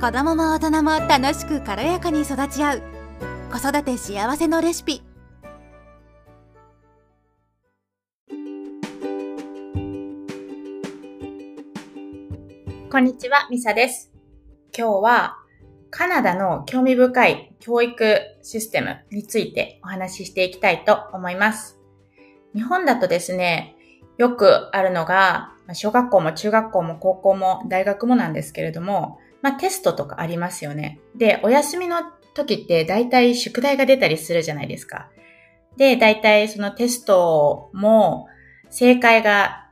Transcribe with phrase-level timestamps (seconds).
[0.00, 2.82] 子供も大人も楽しく軽やかに育ち合う
[3.50, 5.02] 子育て幸せのレシピ
[12.88, 14.12] こんにちは、ミサです。
[14.72, 15.38] 今日は
[15.90, 21.76] カナダの興味深い教育システムについてお話ししていきたいと思います。
[22.54, 23.74] 日本だとですね、
[24.16, 31.00] よくあるのが、小学校も中学校も高校も大学もなんですけれども、まあテストとかありますよね。
[31.16, 32.02] で、お休みの
[32.34, 35.08] 時って大体宿題が出たりするじゃないですか。
[35.76, 38.26] で、大体そのテストも
[38.70, 39.68] 正解が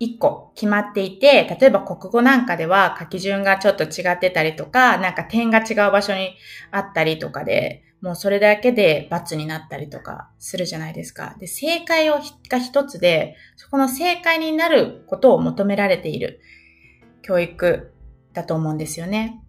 [0.00, 6.36] 1個決まっていて、例えば国語なんかでは書き順がちょっと違ってたりとか、なんか点が違う場所に
[6.70, 11.36] あったりとかで、もうそれだけで罰になったりとかするじゃないですか。
[11.38, 16.40] で、正解をが一つで、そこの正解になることを求められている
[17.20, 17.92] 教育
[18.32, 19.42] だと思うんですよね。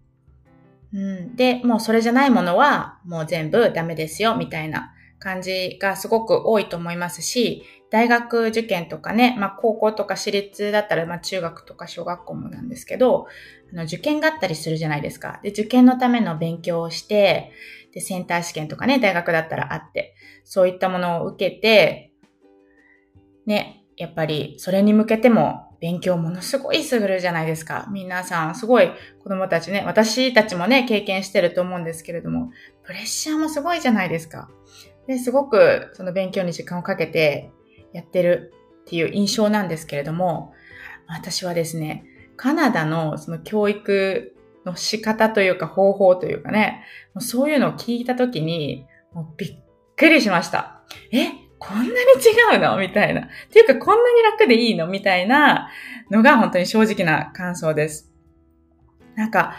[0.93, 1.35] うん。
[1.35, 13.27] で、もうそれじゃないものはもう全部ダメですよ、みたいな感じがすごく多いと思いますし、大学受験とかね、まあ高校とか私立だったら、まあ中学とか小学校もなんですけど、
[13.71, 15.39] あの受験があったりするじゃないですか。
[15.43, 17.51] で、受験のための勉強をして、
[17.93, 22.11] で、センター試験とかね、大学だったらあって、そういったものを受けて、
[23.45, 27.87] ね、やっぱりそれに向けても勉強ものすごいするじゃないですか。
[27.91, 28.91] 皆さん、すごい
[29.23, 32.51] 子供たちね、私たちもね、経験してると思うんですけれども、
[32.83, 34.47] プレッシャーもすごいじゃないですか。
[35.07, 37.49] で、すごくその勉強に時間をかけて
[37.93, 40.53] やってるっていう印象なんですけれども、
[41.07, 42.05] 私はですね、
[42.37, 46.85] カナダのその教育の仕方というか方法というかね、
[47.17, 49.59] そういうのを聞いたときに、もうびっ
[49.95, 50.83] くりしました。
[51.11, 52.75] えこんなに違うの？
[52.77, 53.21] みたいな。
[53.21, 54.87] っていうか、こんなに楽でいいの？
[54.87, 55.69] みたいな
[56.09, 58.11] のが本当に正直な感想です。
[59.15, 59.53] なんか、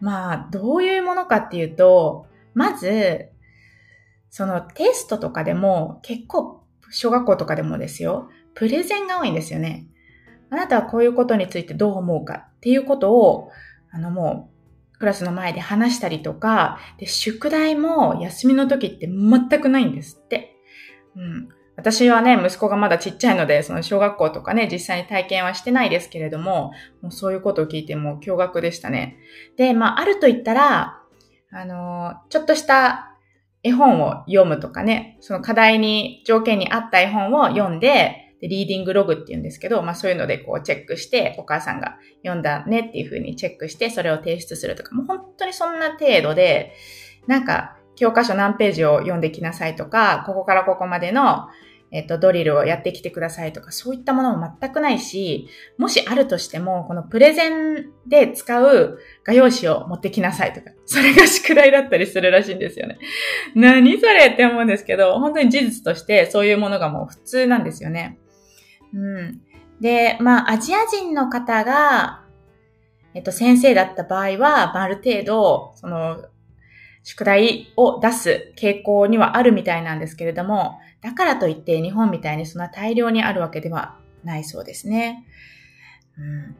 [0.00, 3.30] まあ、どういうものかっていうと、まず、
[4.30, 9.88] そのテストとかでも結構、小学校とかでもですよ、プレゼンが多いんですよね。
[10.50, 13.50] あなたはこういうことについてどう思うかっていうことを、
[13.90, 14.50] あのも
[14.94, 20.54] う、クラスの前で話したりとか、で、宿題も休みの時って全くないんですって。
[21.18, 21.48] うん。
[21.76, 29.16] 私はね、息子がまだちっちゃいので、その小学校とかね、実際に体験はしてないですけれども、もうそういうことを聞いても驚愕でしたね。
[29.56, 31.02] で、まあ、あると言ったら、
[31.52, 33.16] あの、ちょっとした
[33.62, 46.74] 絵本を読むとかね、その課題に、条件に合った絵本を読んで、で、リーディングログって言うんですけど、まあそういうのでこうチェックして、お母さんが読んだねっていうふうにチェックして、それを提出するとか、もう本当にそんな程度で、
[47.26, 51.48] なんか、教科書何ページを読んできなさいとか、ここからここまでの、
[51.90, 55.48] えっと、ドリルをやってきてくださいとか、そういったものも全くないし、
[55.78, 62.98] もしあるとしても、このプレゼンで使う画用紙を持ってきなさいとか、それが宿題だったりするらしいんですよね。
[63.56, 68.18] 何それって思うんですけど、本当に事実としてそういうものがもう普通なんですよね。
[68.94, 69.40] うん。
[69.80, 72.24] で、まあ、アジア人の方が、
[73.14, 76.18] えっと、先生だった場合は、ある程度、その、
[77.08, 85.24] 宿題を出す傾向にはあるみたいなんですけれども、だからといって日本みたいにそんな大量にあるわけではないそうですね。
[86.18, 86.56] うん、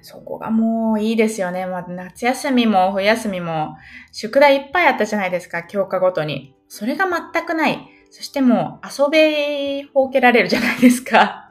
[0.00, 1.66] そこがもういいですよね。
[1.66, 3.76] まあ、夏休みも冬休みも
[4.12, 6.54] 宿題いっぱいあったじゃないですか、教科ごとに。
[6.68, 7.86] それが全くない。
[8.10, 11.50] そしてもう遊べほうけられるじゃないですか。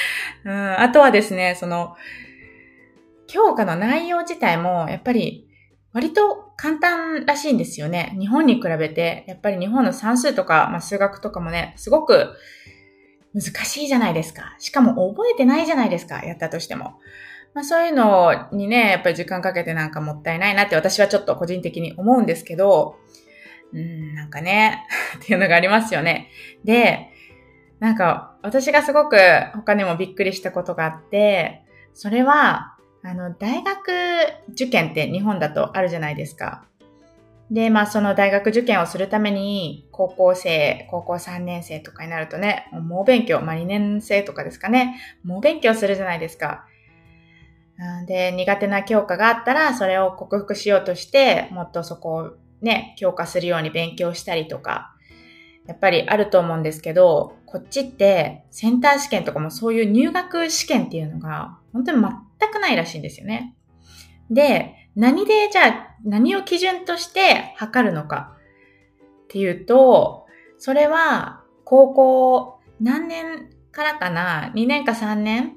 [0.46, 1.94] うん、あとはですね、その、
[3.26, 5.45] 教科の内容自体も、やっぱり、
[5.96, 8.14] 割と簡単らしいんですよね。
[8.20, 12.34] 日本に比べて、やっぱり日本の算数とか、まあ、数学とかもね、すごく
[13.32, 14.54] 難しいじゃないですか。
[14.58, 16.98] しかも覚えてないじゃないですか、やったとしても。
[17.54, 22.96] まあそういうのにね、やっぱり時間かけてなんかもったいないなって私はちょっと個人的に思うんですけど、
[23.72, 24.86] うん、なんかね、
[25.16, 26.28] っていうのがありますよね。
[26.62, 27.08] で、
[27.80, 29.16] なんか、私がすごく
[29.54, 31.62] 他にもびっくりしたことがあって、
[31.94, 32.75] それは、
[33.06, 33.92] あの、大学
[34.50, 36.64] 受験って日本だとあるじゃないですか。
[37.52, 46.66] で、まあその大学受験をするために、高校生、高校3年生とかになるとね、猛勉強、まあ2年生とかですかね、猛勉強するじゃないですか。
[48.08, 54.95] で、苦手な教科があったら、それを克服しようとして、もっとそこをね、強化するように勉強したりとか、
[55.66, 63.54] やっぱりあると思うんですけど、こっちってセンター試験とかもそういう入学試験っていうのが本当に全くないらしいんですよね。
[64.30, 68.36] で、何でじゃあ何を基準として測るのか
[69.24, 70.26] っていうと、
[70.58, 75.56] それは高校何年からかな ?2 年か3年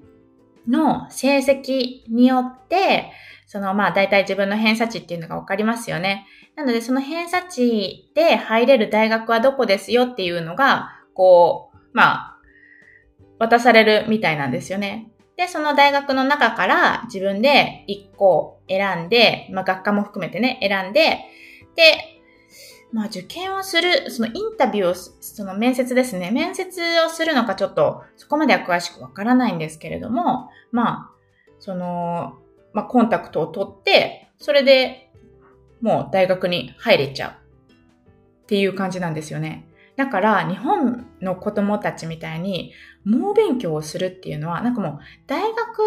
[0.68, 3.12] の成績によって、
[3.50, 6.28] そのまあ大体自分の偏差値っていうのがわかりますよね。
[6.56, 12.38] なのでその偏差値で入れる大学はどこですよっていうのが、こう、まあ、
[13.40, 15.12] 渡されるみたいなんですよね。
[15.36, 21.18] で、その大学の中から自分で1個選んで、まあ学科も含めてね、選んで、
[21.76, 22.22] で、
[22.94, 26.30] まあ受験をする、そのインタビューを、その面接ですね。
[26.30, 31.12] 面接をするのかちょっとそこまでは詳しくわからないんですけれども、まあ、
[31.58, 32.38] その、
[32.74, 35.12] まあコンタクトを取って、それで
[35.82, 39.66] もう大学に入れちゃうっていう感じなんですよね。
[39.96, 42.72] だから日本の子供たちみたいに
[43.04, 45.80] 猛勉強をするっていうのはなんかもう大学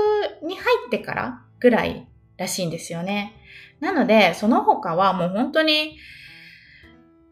[0.46, 2.06] に入ってからぐらい
[2.36, 3.34] らしいんですよね。
[3.80, 5.96] なのでその他はもう本当に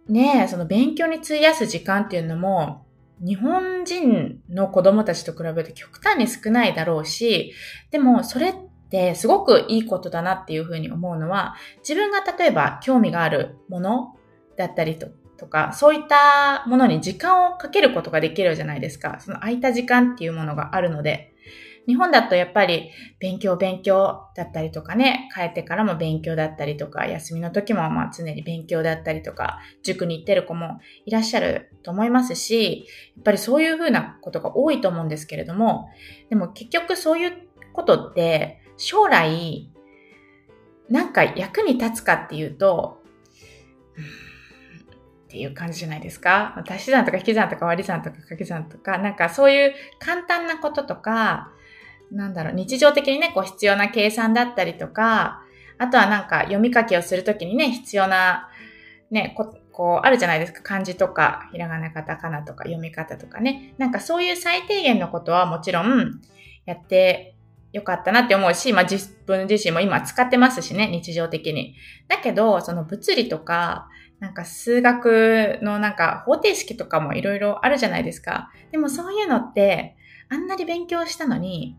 [0.08, 2.87] ねえ、その勉強に費やす時間っていうのも
[3.20, 7.53] 日本人の子供たちと比べて極端に少ないだろうし、
[7.91, 14.17] でもそれってですごくいいことだなっていうふうに思うのは、自分が例えば興味があるもの
[14.57, 19.19] だったりととか、そういったものに時間をかけることができるじゃないですか。
[19.21, 21.33] その空いた時間っていうものがあるので。
[21.87, 35.89] 日本だとやっぱり勉強勉強だったりとかね、帰ってからも勉強だったりとか、休みの時もまあ常に勉強だったりとか、塾に行ってる子もいらっしゃると思いますし、やっぱりそういうふうなことが多いと思うんですけれども、
[36.29, 37.33] でも結局そういう
[37.73, 39.71] ことって将来
[40.88, 43.00] なんか役に立つかっていうと、
[45.27, 46.65] っていう感じじゃないですか。
[46.69, 51.53] 足し算とか引き算とか割り算とか掛け算とか、なんかそういう簡単なこととか、
[52.11, 55.43] なんだろう、日常的にね、こう必要な計算だったりとか、
[55.79, 58.49] あとはなんか読み書きをするときにね、必要な、
[59.11, 60.62] ね、ここう、あるじゃないですか。
[60.62, 63.75] 漢字とか、ひらがな、カタカナとか、読み方とかね。
[63.79, 66.21] なんかそういう最低限のことはもちろん、
[66.67, 67.35] やって
[67.72, 71.76] よかったなって思うし、まあ自分自身も今使ってますしね、日常的に。
[72.08, 73.88] だけど、その物理とか、
[74.19, 78.50] なんか数学のなんか方程式とかもいろいろあるじゃないですか。
[78.70, 79.96] でもそういうのって、
[80.28, 81.76] あんなに勉強したのに、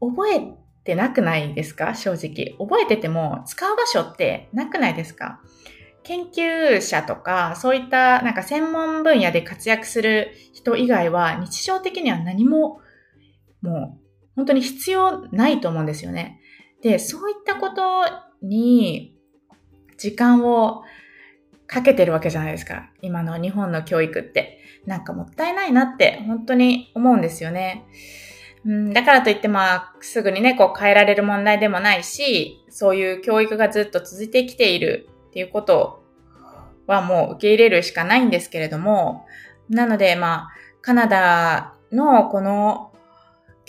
[0.00, 0.40] 覚え
[0.84, 1.94] てなくないですか？
[1.94, 2.56] 正直。
[2.58, 5.40] 覚えてても使う場所ってなくないですか？
[6.02, 12.80] 研究者とか、そういったなんか専門分野で活躍する人以外は日常的には何も
[13.60, 14.01] もう
[14.36, 16.40] 本当に必要ないと思うんですよね。
[16.82, 18.04] で、そういったこと
[18.42, 19.16] に
[19.98, 20.82] 時間を
[21.66, 22.90] かけてるわけじゃないですか。
[23.00, 24.58] 今の日本の教育って。
[24.86, 27.84] なんかもったいないなって本当に思うんですよね。
[28.64, 36.04] うん、だからといってまあ、すぐにね、こう変えられる問題でもないし、そういう教育がずっと続いてきているっていうこと
[36.86, 39.26] はもう受け入れるしかないんですけれども、
[39.68, 40.50] なのでまあ、
[40.80, 42.91] カナダのこの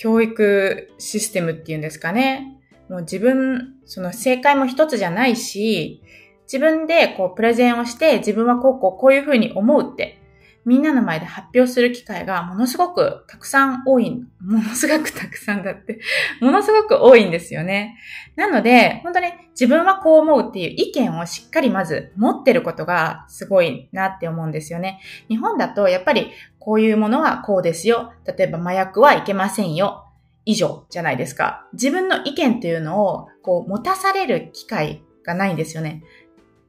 [0.04, 2.60] 教育システムっていうんですかね。
[2.90, 6.04] もう自分、その正解も一つじゃないし、
[6.44, 10.20] 自分でこうプレゼンをして自分はこうこうこういうふうに思うって
[10.66, 14.12] みんなの前で発表する機会がものすごくたくさん多い、
[14.42, 16.00] ものすごくたくさんだって、
[16.40, 17.98] ものすごく多いんですよね。
[18.38, 25.02] なので、本当に自分はこう思うっていう意見をしっかりまず持ってることがすごいなって思うんですよね。
[25.28, 26.32] 日本だとやっぱり
[26.64, 28.14] こういうものはこうですよ。
[28.26, 30.06] 例えば麻薬はいけませんよ。
[30.46, 31.68] 以上じゃないですか。
[31.74, 36.04] 自分の意見っていうのをこう持たされる機会がないんですよね。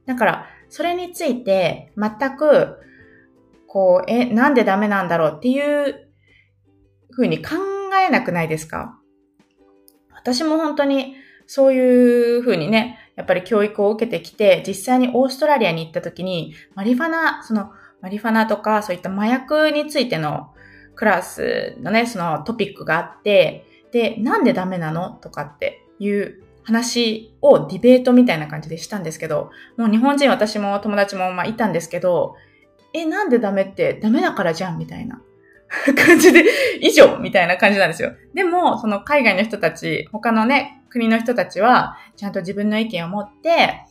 [0.05, 2.77] だから、それについて全く、
[3.67, 5.33] こう、え、なんでダメなんだろう？
[5.37, 6.09] っていう
[7.11, 7.55] ふうに考
[8.05, 8.99] えなくないですか？
[10.11, 11.15] 私も本当に
[11.47, 17.71] そういうふうにね、やっぱり教育を受けてきて、実際にオーストラリアに行った時に、マリファナ、その、
[18.05, 20.53] マリファナとか、そういった麻薬についての
[20.93, 32.35] クラスのね、そのトピックがあって、で、なんでダメなのとかっていう話をディベートみたいな感じでしたんですけど、もう日本人私も友達もまあいたんですけど、
[32.93, 35.19] え、なんでダメってダメだからじゃんみたいな
[36.05, 36.45] 感じで、
[36.81, 38.11] 以上みたいな感じなんですよ。
[38.35, 43.81] でも、その海外の人たち、他のね、国の人たちは、ちゃんと自分の意見を持って、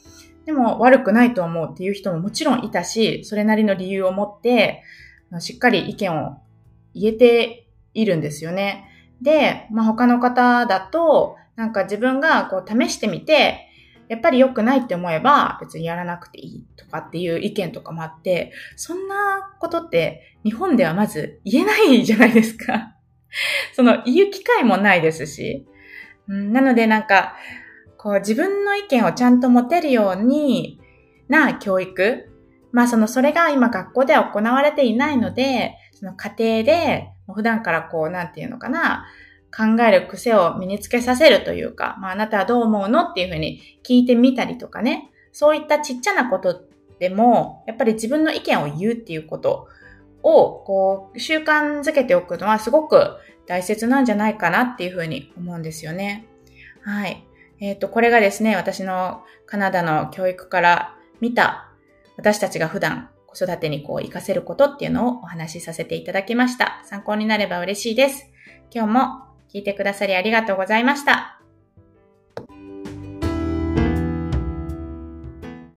[0.47, 4.83] でも悪くないと思うっていう人ももちろんいたし、それなりの理由を持って、
[5.41, 6.39] しっかり意見を
[6.95, 8.89] 言えているんですよね。
[9.23, 13.69] で、まあ、他の方だと、なんか自分がこう試してみて、
[14.09, 22.95] やっぱり良くないって思えば別にやらなくていいとかっていう意見とかもあって、そんなことって日本ではまず言えないじゃないですか。
[23.75, 25.67] その言う機会もないですし。
[26.27, 27.35] なのでなんか、
[28.05, 30.79] こう自分の意見をちゃんと持てるように
[31.29, 32.29] な教育。
[32.71, 39.07] まあその、それが今学校では行われていないので、その家庭で、普段からこう、なんていうのかな、
[39.57, 46.63] 考える癖を身につけさせるというか、まあ、あなたはどう思うのっていうふうに聞いてみたりとかね、そういったちっちゃなこと
[46.99, 49.69] でも、やっぱり自分の意見を言うっていうこと
[50.23, 56.27] を、こう、習慣づけておくのはすごく大切なんじゃないかなっていうふうに思うんですよね。
[56.83, 57.25] はい。
[57.65, 61.71] えっ、ー、と、これがですね、私のカナダの教育から見た、
[62.19, 66.83] 私たちが普段子育てにこう活かせることっていうのをお話しさせていただきました。
[66.85, 68.27] 参考になれば嬉しいです。
[68.71, 71.44] 今日も聞いてくださりありがとうございました。